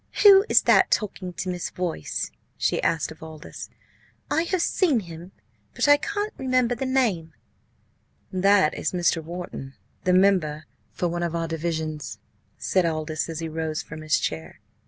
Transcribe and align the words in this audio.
"Who 0.23 0.43
is 0.49 0.63
that 0.63 0.89
talking 0.89 1.31
to 1.33 1.49
Miss 1.49 1.69
Boyce?" 1.69 2.31
she 2.57 2.81
asked 2.81 3.11
of 3.11 3.21
Aldous; 3.21 3.69
"I 4.31 4.41
have 4.49 4.63
seen 4.63 5.01
him, 5.01 5.31
but 5.75 5.87
I 5.87 5.97
can't 5.97 6.33
remember 6.39 6.73
the 6.73 6.87
name." 6.87 7.33
"That 8.33 8.73
is 8.73 8.93
Mr. 8.93 9.23
Wharton, 9.23 9.75
the 10.03 10.13
member 10.13 10.65
for 10.91 11.07
one 11.07 11.21
of 11.21 11.35
our 11.35 11.47
divisions," 11.47 12.17
said 12.57 12.83
Aldous, 12.83 13.29
as 13.29 13.41
he 13.41 13.47
rose 13.47 13.83
from 13.83 14.01
his 14.01 14.17
chair. 14.17 14.59